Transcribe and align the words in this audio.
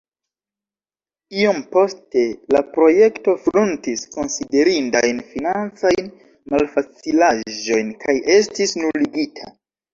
Iom 1.41 1.59
poste 1.75 2.23
la 2.55 2.61
projekto 2.77 3.35
frontis 3.45 4.03
konsiderindajn 4.17 5.21
financajn 5.35 6.11
malfacilaĵojn 6.57 7.97
kaj 8.03 8.21
estis 8.41 8.79
nuligita. 8.85 9.57